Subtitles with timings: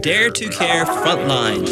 [0.00, 1.66] Dare to Care Frontline.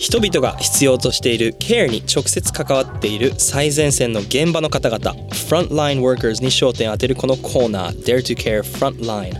[0.00, 9.32] 人々が必要としている care に直接関わっている最前線の現場の方々 Frontline Workers に焦点を当てるこのコーナー Dare to Care Frontline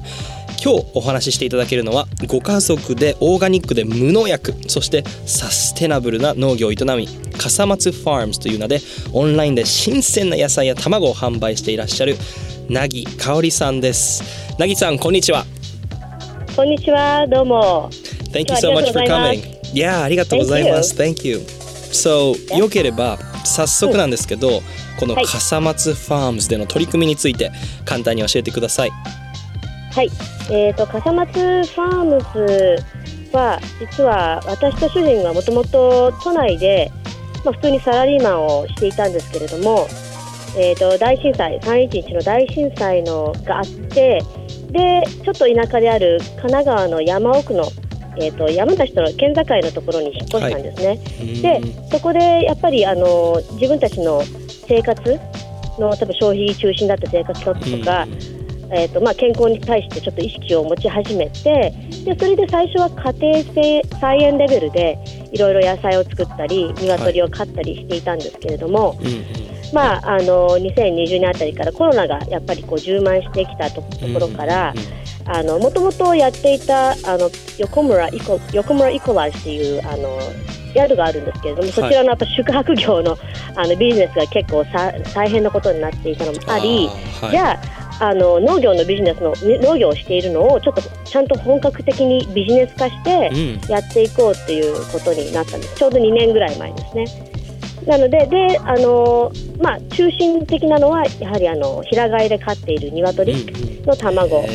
[0.62, 8.80] 今日お話ししていただけるのはご家族でオーガニックで無農薬そしてサステナブルな農業を営み笠松ファームズという名で
[9.13, 12.17] オンラインで新鮮な野菜や卵を販売していらっしゃる
[12.68, 14.23] なぎかおりさんです。
[14.59, 15.45] なぎさんこんにちは。
[16.57, 17.91] こんにちはどうも。
[18.32, 19.61] Thank you so much for coming.
[19.75, 20.95] Yeah ありがとうございます。
[20.95, 21.39] Thank you.
[21.93, 24.63] So よければ早速なんですけど、
[24.99, 27.53] この笠松ファームズでの取り組みについて
[27.85, 28.91] 簡単に教えてください。
[29.93, 30.11] はい。
[30.50, 32.83] えーと、笠松ファームズ
[33.36, 36.91] は実は私と主人はもともと都内で、
[37.44, 39.86] まあ、普通にサラリーマンをしていたんですけれども、
[40.56, 44.22] えーと、大震災311の大震災のがあって
[44.70, 47.64] でちょっと田舎である神奈川の山奥の、
[48.19, 50.86] えーと、山梨との県境のところに引っ越したんですね。
[50.88, 51.60] はい、で
[51.91, 54.22] そこでやっぱりあの自分たちの
[54.69, 55.20] 生活
[55.78, 57.52] の多分消費中心だった生活と
[57.84, 58.06] か、
[58.70, 61.72] えーとまあ、健康に対してちょっと意識を持ち始めて
[62.05, 64.98] でそれで最初は家庭性菜園レベルで
[65.32, 74.74] いろいろ野菜を作ったり鶏を飼ったりしていたんですけれども、はいまあ、あの2020年あたりからコロナがやっぱりこう充満してきたとところから。
[75.24, 80.18] もともとやっていたあの横村イコ横村イコラっていうあの
[80.74, 83.16] 宿があるんですけれども、そちらのやっぱ宿泊業の
[83.56, 86.88] あのビジネスが結構さ大変なことになっていたのもあり、
[87.22, 93.30] はい、じゃああの農業のビジネスの農業をしているのをちょっとちゃんと本格的にビジネス化して
[93.72, 97.33] やっていこうっていうことになったんです、ちょうど2年ぐらい前ですね。
[97.86, 104.50] なのでであの、まあ、中心的なのはやはりあの平飼いで飼っている鶏の卵、うんうん、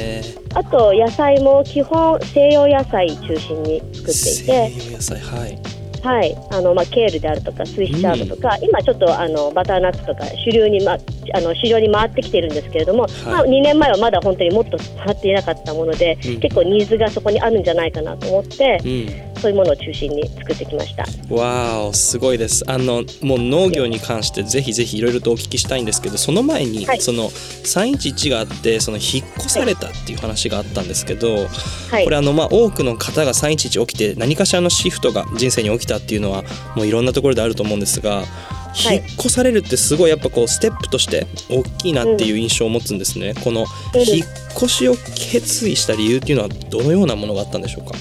[0.55, 4.11] あと野菜も基本西洋野菜中心に作っていて。
[4.11, 5.79] 西洋野菜はい。
[6.03, 21.05] はい、あのまあ、ケールであるとかスイスチャードとか、うん、今ちょっとあのバターナッツとか主流に、ま、あの市場に回ってきてるんですけれども、はい、まあ、2年前はまだ本当にもっと回っていなかったもので、うん、結構ニーズがそこにあるんじゃないかなと思って、うん、そういうものを中心に作ってきました。
[21.33, 22.63] わおすごいです。
[22.67, 25.01] あのもう農業に関してぜひぜひい。
[25.01, 31.47] ろいろとお聞きしたいんですけどその前に、はい、その311があってその引っ越されたっていう話があったんですけど、
[31.89, 36.43] はい、これあのまあ多くの方が311起きて何かしらのシフトが人生に起きたっていうのは
[36.75, 38.23] もういろんなところであると思うんですが
[38.91, 47.97] 引っ越されるってすごいやっぱこうステップとして大きいなっていう印象を持つんですね、うん、この引っ越しを決意した理由っていうのはどのようなものがあったんでしょうか？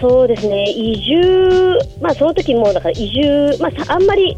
[0.00, 0.64] そうですね。
[0.70, 4.36] 移住まあその時もだから移住まああんまり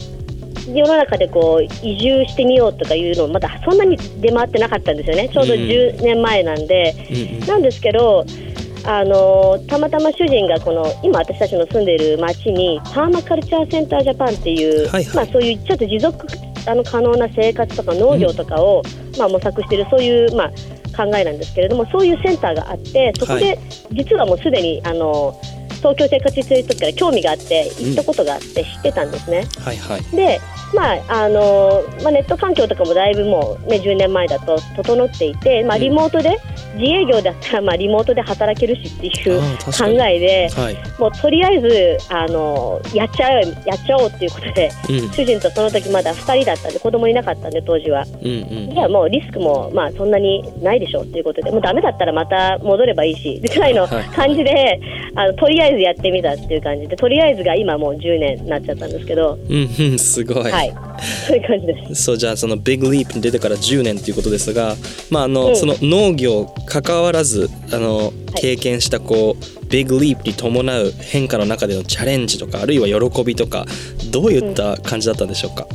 [0.69, 5.29] 世の中でこう移住してみようとかいうのまだそんなに出回ってなかったんですよね。
[5.29, 8.25] ちょうど10年前なんで、うんうん、なんですけど
[8.85, 16.27] あのたまたま主人がこの今私たちの住んでいる町にパーマカルチャーセンタージャパンっていう、はいはい、まあ、そういうちょっと持続
[16.69, 20.51] あの可能な生活とか農業とかを、うん、まあ、模索しているそういう、まあ、
[20.97, 23.59] 考えなんですけれどもそういうセンターがあってそこで、
[23.91, 25.39] 実はもうすでにあの
[25.87, 29.47] 東京生活している時から興味があって行ったことがあって知ってたんですね。
[29.59, 30.41] うん、はいはい、で
[30.75, 36.39] まああのまあ、ネット環境とかもだいぶもう、ね、10年前だと整っていて、まあ、リモートで、
[36.77, 54.81] 自営業だったらまあリモートで働けるしっていう考えで、はい、もうとりあえずあのやっちゃおうやっちゃおうっていうことで、うん、主人とその時まだ2人だったんで子供いなかったんで当時は、うんうん、じゃあもうリスクもまあそんなにないでしょうっていうことでもうダメだったらまた戻ればいいしぐらいの感じで、
[55.15, 59.57] あのとりあえずやってみたっていう感じでとりあえずが今もう10年になっちゃったんですけど、う
[59.95, 60.75] ん、すごい、はい、
[61.27, 62.03] そういう感じです。
[62.03, 64.75] そうじゃあその Big Leap に出てから10年ということですが、
[65.11, 73.65] まああの、うん、その農業関わらずあの、経験したこう Big Leap に伴う変化の中でのチャレンジとかあるいは喜びとか
[74.11, 75.67] どういった感じだったんでしょうか、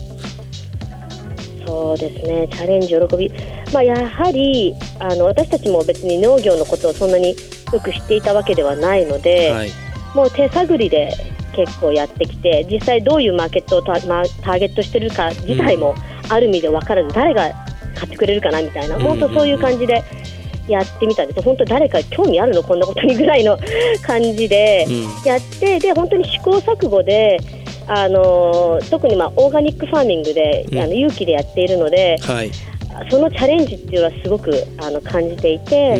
[1.59, 2.47] うん、そうですね。
[2.51, 3.31] チャレンジ喜び、
[3.73, 7.35] まあ、やはりあの私たちも別に農業のことをそんなに
[7.73, 9.71] よく知っていたわけではないので、はい、
[10.13, 11.13] もう手探りで
[11.53, 15.95] 結構やってきて実際どういうマーケットをタ,、まあ、ターゲットしてるか自体も
[16.29, 17.51] ある意味で分からず、誰が
[17.95, 20.03] 買ってくれるかなみたいな、本当そういう感じで
[20.67, 22.63] やってみたんです本当誰か興味あるの？
[22.63, 23.57] こんなことにぐらいの
[24.03, 24.87] 感じで。
[25.25, 27.37] やって、で本当に試行錯誤で
[27.87, 32.51] あの特にまあオーガニックファーミングで、うん、あの有機でやっているので、はい、
[33.09, 35.97] そのチャレンジっていうのはすごくあの感じていて、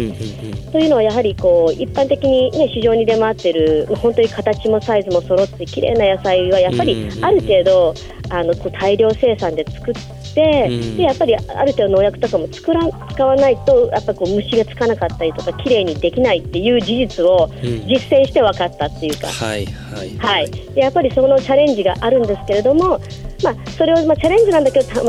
[0.72, 7.94] というのはやはりこう一般的に、ね、市場に出回ってる本当に形もサイズも揃って綺麗な野菜はやっぱりある程度、
[8.32, 9.94] あのこう大量生産で作っ
[10.34, 12.82] て、うん、でやっぱりある程度農薬とかも作ら
[13.12, 17.50] 使わないとやっぱこう虫がつかなかったりとか綺麗にできないっていう事実を
[17.88, 23.02] 実践して分かったっていうか、うん、はいはい、はい、でやっぱりそのチャレンジがあるんですけれども、
[23.44, 25.04] まあ、それを、まあ、チャレンジなんだけどあ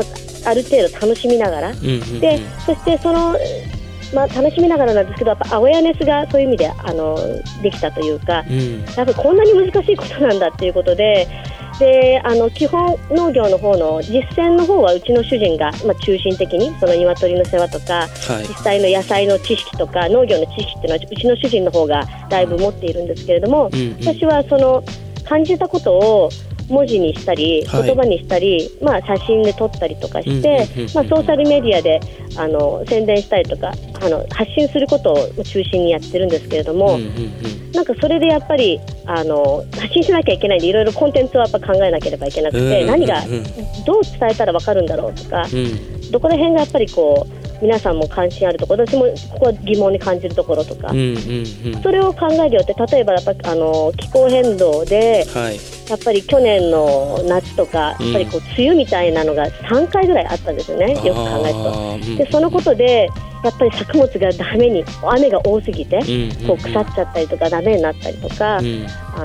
[0.53, 3.35] る程度楽しみながら、うんうんうん、でそしてその
[4.13, 7.17] まあ、楽しみながらなんですけどやっぱアウェアネスがそういう意味であの
[7.63, 11.27] できたというか、うん、やっぱりこんなに難しいことなんだっていうことで
[11.79, 24.83] であの基本農業の方の実践の方はうちの主人が、まあ、中心的にその鶏の世話とか、はい、実際の野菜の知識とか農業の知識っていうのはうちの主人の方がだいぶ持っているんですけれども、うんうん、私はその
[25.25, 26.29] 感じたことを
[26.69, 31.99] 文字にしたり、言葉にしたり、まあ、写真で撮ったりとかして、まあ、ソーシャルメディアで
[32.37, 36.97] あの宣伝したりとかあの発信することを中心にやってるんですけれども、
[37.73, 43.21] なんかそれでやっぱりあの発信しなきゃいけないんでいろいろコンテンツをやっぱ考えなければいけなくて、何が
[43.85, 45.45] どう伝えたら分かるんだろうとか、
[46.11, 55.57] どこら辺がやっぱりこう皆さんも関心あるところ私もここは疑問に感じるところとか、それを考えるよって例えばやっぱあの気候変動で、はい、
[55.89, 61.43] やっぱり去年の夏とか、やっぱりこう梅雨みたいなのが3回ぐらいあったんですよね、よく考
[61.99, 62.23] えると。
[62.23, 63.09] でそのことで
[63.43, 65.99] やっぱり作物がダメに雨が多すぎて、
[66.47, 68.61] こう腐っちゃったりとかダメになったりとか、あ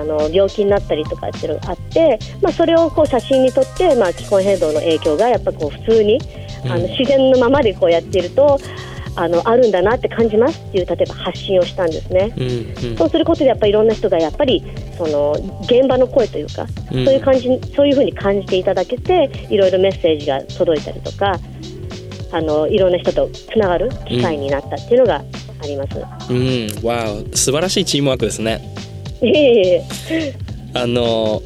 [0.05, 6.19] の病気になったりとかっていうのがあって、まあ、それをこう写真に撮って、まあ、気候変動の影響がやっぱこう普通に
[6.65, 8.59] あの自然のままでこうやっていると。
[9.19, 14.63] あのあるんだなって感じますっていう例えば発信をしたんですね、うんうん、そうすることでやっぱりいろんな人がやっぱり
[14.97, 15.33] その
[15.63, 21.37] 現場の声というか、うん、そういう感じそういうふうに感じていただけていろいろメッセージが届いたりとか
[22.31, 25.25] あのいろんな人とつながる機会になったっていうのが
[25.61, 25.99] あります。
[26.31, 27.37] うん、わお。
[27.37, 28.63] 素晴らしいチームワークですね。
[30.75, 31.43] あの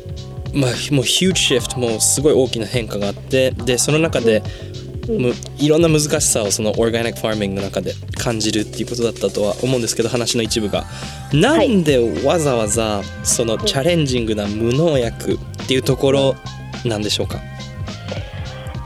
[0.53, 4.43] まあもうヒュージシフトもすごい大きな変化があってでその中で、
[5.59, 10.85] いろんな難しさをそのオーガニックファーミングの中で感じるっていうことだったとは思うんですけど話の一部が。
[11.33, 16.35] なんでわざわざそのチャレンジングな無農薬っていうところ
[16.85, 17.41] なんでしょうか？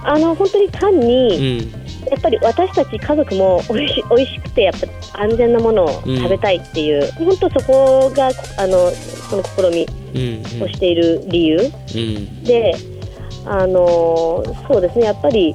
[0.04, 4.74] あの本当に単に、うん、やっぱり私たち家族もおいしおいしくてやっ
[5.12, 12.74] ぱ安全なものを食べたいっていう、うん、本当そこがあのその試みをしている理由、うん、で
[13.44, 15.54] あのそうですねやっぱり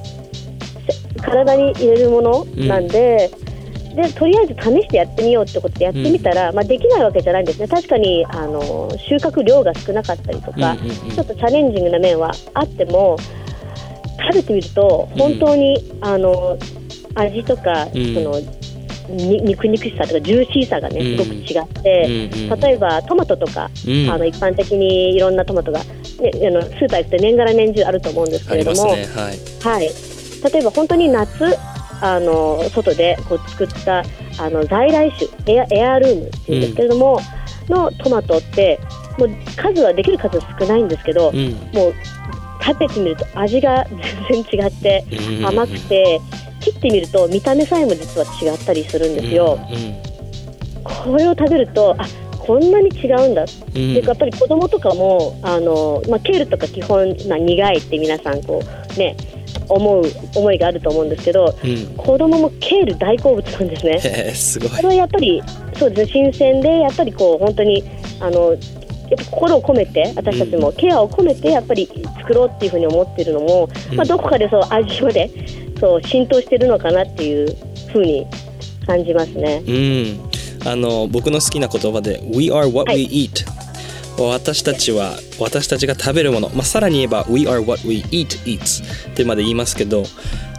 [1.17, 3.31] 体に入れるものなんで、
[3.89, 7.67] うん、でとりあえず試してやってみようってことでやってみたら、うん、まあ、できないわけじゃないんですね。
[7.67, 13.17] 確かにあの収穫量が少なかったりとか、うんうんうん、ちょっとチャレンジングな面はあっても
[14.31, 16.57] 食べてみると本当に、あの
[17.15, 18.39] 味とか、その
[19.09, 22.29] 肉肉しさとかジューシーさがねすごく違って、
[22.61, 23.69] 例えばトマトとか、あ
[24.17, 25.85] の一般的にいろんなトマトが、ね、
[26.47, 29.89] あのスーパー行くと年がら年中あると思うんですけれども、ね、はい、はい、
[30.43, 31.57] 例えば本当に夏
[32.01, 34.03] あの外でこう作った
[34.39, 37.19] あの在来種エアエアルームっていうんですけれども、
[37.69, 38.79] うん、のトマトって
[39.17, 41.93] もう数はできる数は少ないんですけど、うん、もう
[42.63, 43.85] 食べてみると味が
[44.29, 45.05] 全然違って
[45.43, 46.21] 甘くて、
[46.59, 49.59] 切ってみると見た目さえも実は違ったりするんですよ。
[50.83, 52.05] これを食べるとあ
[52.39, 53.45] こんなに違うんだ、う
[53.79, 58.61] ん、でやっぱり子供とかもあの、まあ、ケールとか基本、まあ、苦いって皆さんこ
[58.95, 59.15] うね
[59.67, 60.03] 思う
[60.35, 64.33] 思いがあると思うんですけど、うん、子供もケール大好物なんですね。
[64.33, 64.69] すごい。
[64.69, 65.41] これはやっぱり
[65.77, 67.83] そうですね新鮮でやっぱりこう本当に
[68.19, 68.59] あのやっ
[69.17, 71.89] ぱ心を込めて私たちもケアを込めてやっぱり
[72.19, 75.29] 作ろうっていうふうに思ってるのも、うん、まあ、どこかでそう味まで
[75.79, 77.55] そう浸透してるのかなっていう
[77.91, 78.25] ふうに
[78.85, 79.63] 感じますね。
[79.67, 80.31] うん。
[80.63, 83.60] あの僕の好きな言葉で「We are what we eat、はい
[84.29, 90.03] 私たちは私たちが食べるもの、まあ、さらに言えば We are what we eat eats ってまで言いますけど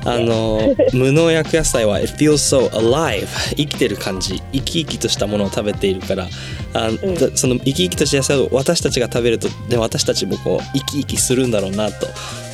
[0.05, 3.27] あの無農薬野菜は It feels so alive
[3.57, 4.43] 生きてる感じ。
[4.53, 6.29] 生き生きとしたものを食べているから。
[6.75, 12.07] あ、うん、その生き生きとした野菜を私たちが食べるとで私たちもこう生き生きするんだろうなと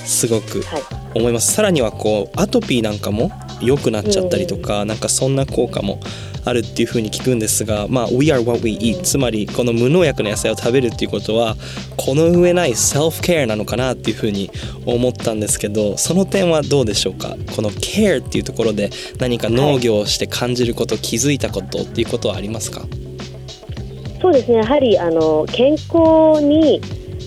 [0.05, 0.63] すごく
[1.15, 6.01] 思います、はい、さらにはこうアトピーなんかも良くなっちゃったりとか、うん、なんかそんな効果も
[6.49, 11.57] あるっていう風に聞くんですが、まあ、We are what we eat つまりこの無農薬の野菜を食べるっていうことは
[11.97, 14.51] この上ないセルフケアなのかなっていう風に
[14.87, 17.37] 思ったんですけどその点はどうでしょうか？
[17.55, 22.83] このケアっていうところで何か農業をして感じること、はい、気づいたことっていうことはありますか？
[24.21, 24.59] そうですね。
[24.59, 26.81] やはりあの健康に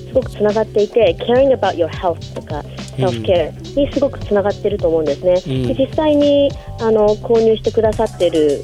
[0.07, 2.63] すごくつながっていて caring about your health とか
[2.97, 5.35] セルフケアにすごくつながってると思うんですね。
[5.67, 6.51] で実際に
[6.81, 8.61] あの購入してくださってる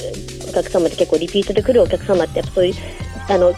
[0.47, 2.73] お客様って結構リピートで来るお客様ってやっぱそういう
[3.29, 3.53] あの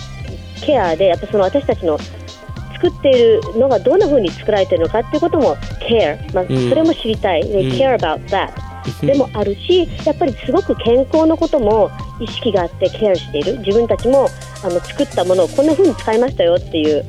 [0.62, 1.98] ケアでやっぱその私たちの
[2.82, 5.56] 作っているのがどんな風に作られているのかっていうことも
[5.88, 8.52] care、まあ、それも知りたい、they care about that
[9.06, 13.60] でもあるしやっぱりすごく健康のことも意識があってケアしている。
[13.60, 14.30] 自分たちも
[14.64, 17.06] あの作ったものをこんな風に使いましたよっていう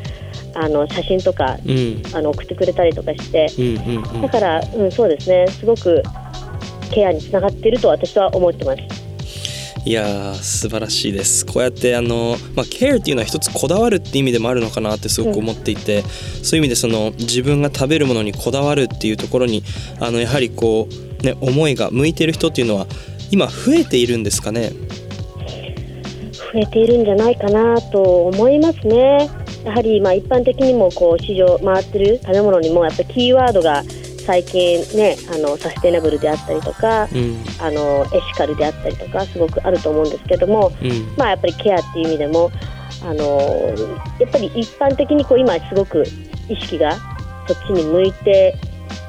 [0.55, 5.47] あの写真とか、うん、あの送ってくれたりとかして、うんうんうん、だから、うん、そうですね。
[5.49, 6.03] すごく
[6.91, 9.00] ケアにつながっていると私は思ってます。
[9.87, 16.05] いや素晴らしいですこうやってあの、まあ、ケアっていうのは一つこだわるって意味でもあるのかなってすごく思っていて、うん、
[16.45, 19.63] そういう意味でその自分が食べるものにこだわるっていうところに
[19.99, 20.87] あのやはりこ
[21.21, 22.87] う、ね、思いが向いてる人っていうのは
[23.31, 24.71] 今増えているんですかね？
[26.53, 29.31] 増えているんじゃないかなと思いますね。
[29.65, 33.83] やはりまあ一般的にもこう市場回ってる食べ物にもやっぱキーワードが
[34.27, 42.50] 最近ねあのサステナブルであったりとか、うん、あのエシカルであったりとかすごくあると思うんですけども、うん、まあやっぱりケアっていう意味でも
[43.03, 43.75] あの
[44.19, 46.05] やっぱり一般的にこう今すごく
[46.49, 46.99] 意識が
[47.47, 48.57] そっちに向いて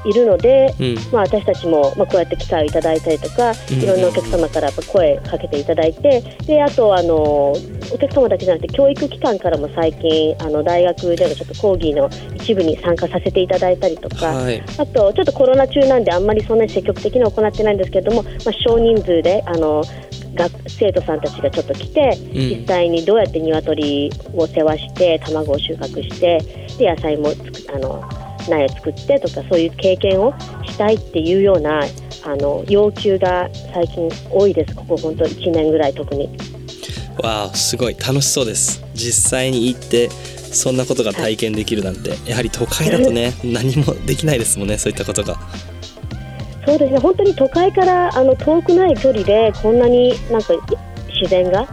[0.04, 19.82] いるので、うん、まあ、私たちも、まあ、こうやって機会をいただいたりとか、いろんなお客様からやっぱ声かけていただいてであとあのお客様だけじゃなくて教育機関からも最近あの大学でのちょっと講義の一部に参加させていただいたりとか、はい、あとちょっとコロナ中なんであんまりそんなに積極的に行ってないんですけれども、まあ、少人数であの
[20.34, 26.38] 学生徒さんたちがちょっと来て、うん、実際にどうやって鶏を世話して卵を収穫して
[26.78, 27.28] で野菜も
[27.74, 30.34] あの苗作ってとかそういう経験を
[30.64, 31.82] したいっていうような
[32.24, 34.74] あの要求が最近多いです。
[34.74, 36.28] ここ本当1年ぐらい特に。
[37.22, 37.94] わあすごい。
[37.94, 38.84] 楽しそうです。
[38.94, 45.36] 実際に行ってそんなことが体験できるなんて、はい、やはり都会だとね何もできないですもんねそういったことが。
[46.66, 46.98] そうですね。
[47.00, 50.54] 本当に都会からあの遠くない距離でこんなになんか
[51.22, 51.66] 自然が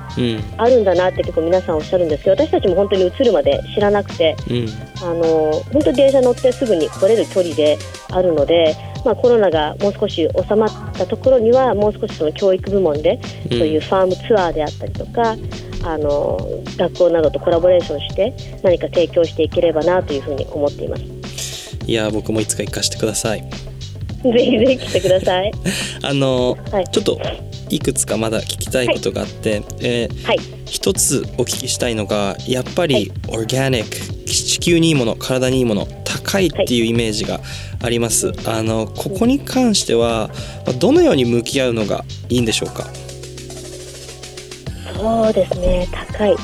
[0.57, 4.67] あるんだなって結構皆さんおっしゃるんですけど私たちも本当に移るまで知らなくて、うん、
[5.01, 7.77] あの本当に電車乗ってすぐに来れる距離で
[8.11, 8.75] あるので、
[9.05, 15.35] まあ、コロナがもう少し収まったところにはもう少しその教育部門でそういうファームツアーであったりとか、
[15.83, 16.37] あの
[16.77, 21.19] 学校などとコラボレーションして何か提供していければなというふうに思っています。
[21.85, 23.41] いや僕もいつか行かせてください。
[24.21, 25.51] ぜひぜひ来てください。
[26.03, 27.19] あの、はい、ちょっと
[27.69, 37.39] いくつかまだ聞きたいことがあって、はい、えーはい、一つお聞きしたいのがやっぱりオーガニック地球にいいもの体にいいもの高いっていうイメージが
[37.81, 40.29] あります、あのここに関しては
[40.79, 42.85] どのように向き合うのがいいんでしょうか？
[44.95, 45.87] そうですね。
[45.91, 46.35] 高い。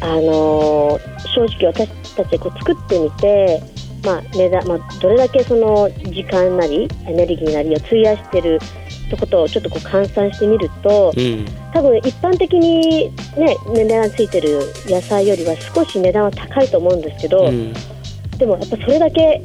[0.00, 0.98] あの
[1.34, 3.60] 正直私たちこう作ってみて
[4.04, 8.60] まあ値段まあ、どれだけその時間なりエネルギーなりを費やしてる
[9.08, 17.72] ってことをちょっとこう換算してみると、うん、多分一般的に、ね、値段ついてる野菜よりは少し値段は高いと思うんですけど、うん
[18.38, 19.42] でもやっぱそれだけ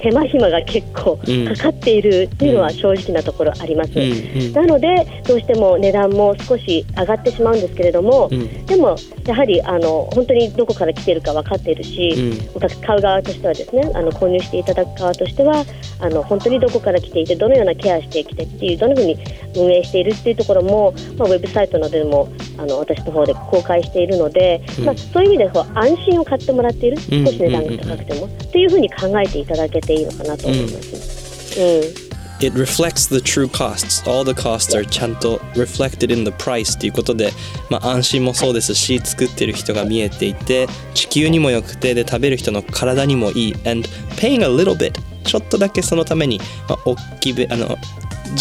[0.00, 12.10] 手間暇が結構かかっているっていうのは正直なところあります、うんうん、なのでどうしても値段も少し上がってしまうんですけれども、うん、でもやはりあの本当にどこから来ているか分かっているし、
[12.54, 15.64] うん、買う側としてはですねあの購入していただく側としては
[16.00, 19.18] あの本当にどこから来ていてどのようなケアしてきてっていうどのように
[19.56, 22.28] 運営しているっていうところも、まあ、ウェブサイトなどでも
[22.58, 31.60] あの私の方で公開しているので、まあ、そういう意味でこう安心を買ってもらっている少し値段が高くても、っていうふうに考えていただけていいのかなと思います。
[31.60, 32.08] うん、うん
[32.40, 34.08] It reflects the true costs.
[34.08, 37.32] All the costs are ちゃんと reflected in the price ということで、
[37.68, 43.54] まあ、安心もそうですし、作ってる人が見えていて、地球にも良くて、で、食べる人の体にもいい。
[43.68, 44.92] and paying a little bit
[45.28, 47.76] ちょっとだけそのために、まあ、大きべあの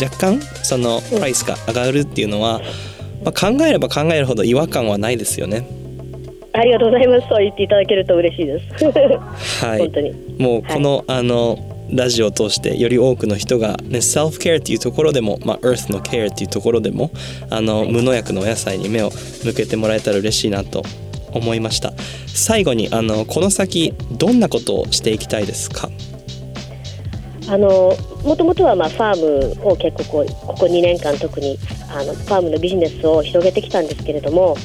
[0.02, 2.62] 若干そのプライスが上がるっていうのは、
[3.24, 5.68] まあ、考えれば考えるほど違和感はないですよね。
[6.58, 7.28] ありがとうございます。
[7.28, 8.86] そう言っていただけると嬉しいです。
[9.66, 9.80] はい。
[9.80, 10.12] 本当に。
[10.40, 11.60] もうこの、はい、あの
[11.90, 17.12] ラジオを通してより多くの人が、ね、セルフケアっていうところでも、まあ、エースのケアっていうところでも
[17.50, 19.12] あの、はい、無農薬のお野菜に目を
[19.46, 20.84] 向けてもらえたら嬉しいなと
[21.32, 21.94] 思いました
[22.28, 25.90] 最後にあのこの先どんなことをしていきたいですか？
[27.50, 31.58] あのもともとはまあファームを結構こうここ2年間特に
[31.90, 34.58] あのファームのビジネスを広げてきたんですけれども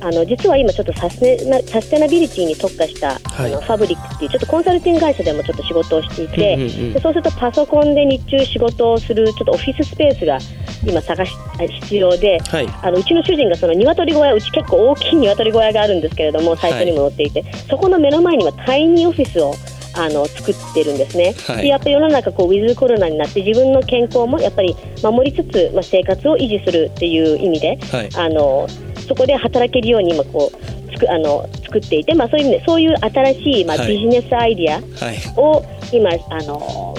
[0.00, 10.38] あの実は今ちょっとサステナサステナビリティに特化した、はい、あのファブリックっていうちょっとコンサルティング会社でもちょっと仕事をしていて、うんうんうん、でそうするとパソコンで日中仕事をするちょっとオフィススペースが
[10.84, 11.32] 今探し
[11.80, 19.54] 必要で、はい、あのうちの主人がその鶏小屋うち結構大きい鶏小屋があるんですけれどもサイトにも載っていて、はい、そこの目の前にはタイニーオフィスを
[19.98, 21.62] あの作ってるんですね、はい。
[21.62, 28.10] でやっぱり世の中こうウィズコロナになって自分の健康もやっぱり守りつつ、まあ、生活を維持するっていう意味ではい。
[28.14, 28.68] あの
[29.06, 33.88] そこで働けるように今こうつくあの作っていて、まあ、そういう意味でそういう新しい、まあ、はい。
[33.88, 35.18] ビジネスアイディアはい。
[35.36, 36.94] を今あの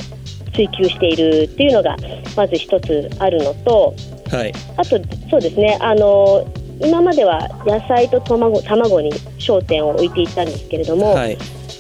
[0.54, 1.96] 追求しているっていうのが
[2.36, 3.96] まず一つあるのと
[4.32, 4.54] はい。
[4.78, 5.00] あと
[5.30, 6.46] そうですねあの
[6.80, 11.38] 今までは野菜と卵卵に焦点を置いていたんですけれども、はい。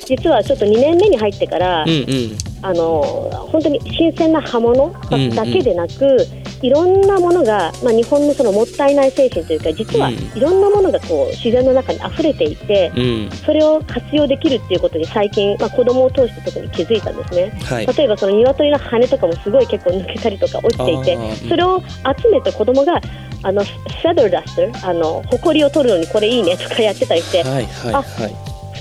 [0.07, 2.37] 実はちょっと2年目に入ってから、うんうん。
[2.63, 3.03] あの
[3.51, 5.35] 本当に新鮮な葉物うんうん。
[5.35, 6.17] だけでなく、
[6.61, 10.15] いろんなものが、まあ、日本のそのもったいない精神というか実はうん。
[10.15, 13.29] いろんなものがこう自然の中に溢れていて、うん。
[13.31, 17.51] それを活用できるっていうことに最近、まあ、子供を通して特に気づいたんですね。
[17.63, 17.87] はい。
[17.87, 21.81] 例えばその鶏の羽とかもすごい結構抜けたりとか落ちていてそれを
[22.21, 22.99] 集めて子供が
[23.43, 28.03] あのフェダーダスターあの埃を取るのにこれいいねとかやってたりしてはいはいはい。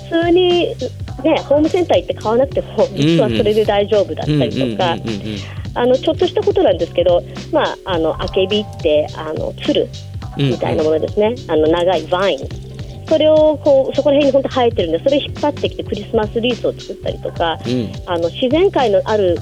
[0.09, 0.75] 普通に、
[1.25, 9.89] ね、ホームセンター行って買わなくても実はそれで大丈夫だったりとか、うんうんうんうんあのちょっとしたことなんですけど、まあ、あのアケビってあのつる
[10.39, 10.51] うん。
[10.51, 12.39] みたいなものですね、あの長いバイン。
[13.09, 17.93] それをこうそこら辺に本当生えてるんでそれ引っ張ってきてクリスマスリースを作ったりとかうん。
[18.07, 19.39] あの自然界のある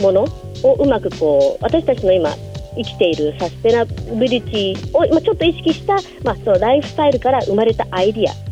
[0.00, 0.24] もの
[0.62, 2.30] をうまくこう私たちの今
[2.76, 8.49] 生きているサステナビリティを、まあ、ちょっと意識した、まあ、そのライフスタイルから生まれたアイディア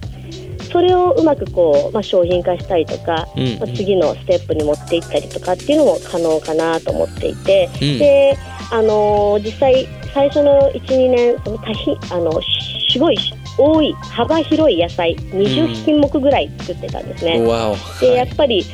[0.71, 3.47] それをうまくこう、まあ、商品化したりとか、うん。
[3.47, 7.99] うんまあ、次のステップに持っていったりとかっていうのも可能かなと思っていて、うん。
[7.99, 8.37] で、
[8.71, 12.49] あのー実際最初の12年その多品あのし
[12.91, 13.17] すごい
[13.59, 17.41] 多い幅広い野菜20品目ぐらい作ってたんですね。
[17.43, 17.77] わお。
[18.01, 18.65] ではいやっぱり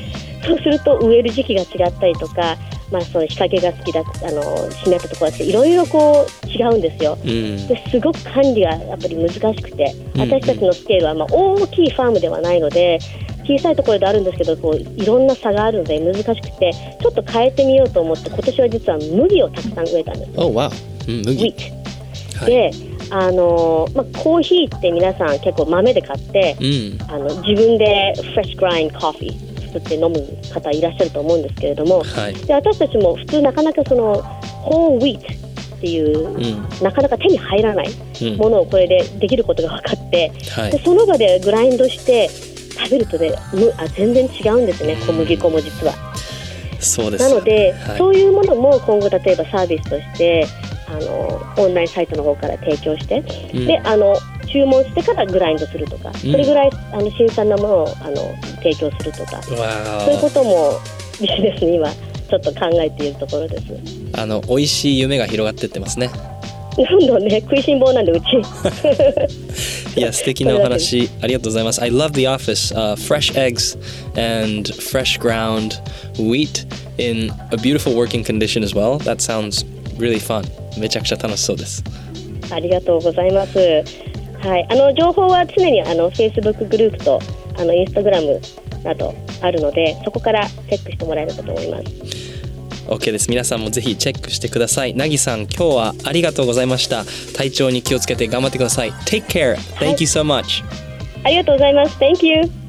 [0.45, 2.57] そうすると植える時期が違ったりとか、
[2.95, 7.19] まあ、その日陰が好きだあの湿ったところだっていろいろこう違うんですよ。
[7.21, 7.67] うん。
[7.67, 10.31] ですごく管理がやっぱり難しくてうんうん。
[10.31, 13.01] 私たちのスケールはまあ大きいファームではないので
[13.43, 20.31] 小さいところであるんですけどこういろんな差があるので難しくてちょっと変えてみようと思って今年は実は麦をたくさん植えたんです。
[20.37, 20.71] おわ
[21.09, 21.53] おうん麦
[22.47, 22.71] で、
[23.11, 27.13] あのまあ、コーヒーって皆さん結構豆で買ってうん。
[27.13, 29.44] あの自分でフレッシュグラインコーヒー
[29.75, 30.14] 作って飲む
[30.52, 32.35] 方いらっしゃると思うんですけれどもはい。
[32.35, 34.22] で私たちも普通なかなかその
[34.62, 36.62] ホールウィートっていううん。
[36.83, 37.90] なかなか手に入らない
[38.22, 38.37] うん。
[38.37, 40.70] ものをこれでできることが分かってはい。
[40.70, 45.94] でその場でグラインドして食べるとねむあ全然違うんですね小麦粉も実は。
[46.81, 47.29] そうです。
[47.29, 47.99] なので、はい。
[47.99, 50.46] そういうものも今後例えばサービスとして
[50.87, 53.66] あのオンラインサイトの方から提供して、うん。
[53.66, 54.14] であの
[54.55, 58.14] 注文してからグラインドするとか、それぐらいあの新鮮なものをあの
[58.62, 60.79] 提供するとか、わそういうことも
[61.21, 63.64] ビジネスに今ちょっと考えているところです。
[64.17, 66.09] ああの美味しい夢が広がってってますね。
[66.77, 68.27] どんどんね食いしん坊なんでうち。
[69.99, 71.11] いや素敵なお話。
[71.21, 71.83] ありがとうございます。
[71.83, 73.77] I love the office、uh, fresh eggs
[74.17, 75.83] and fresh ground
[76.17, 76.64] wheat
[76.99, 78.99] in a beautiful working condition as well.
[78.99, 79.67] That sounds
[79.99, 80.45] really fun.
[80.79, 81.83] めちゃくちゃ楽しそうです。
[82.53, 84.13] ありがとうございます。
[84.44, 87.18] はい、あの情報は常にあの Facebook グループと
[87.57, 88.40] あの Instagram
[88.85, 91.85] などあるので、そこからチェックしてもらえればと思います。
[92.88, 93.30] OK です。
[93.30, 94.94] 皆さんもぜひチェックしてください。
[94.94, 97.04] なぎさん今日はありがとうございました。
[97.35, 98.90] 体調に気をつけて頑張ってください。
[98.90, 100.62] Take care Thank you so much、
[101.24, 101.96] ありがとうございます。
[101.98, 102.63] Thank you.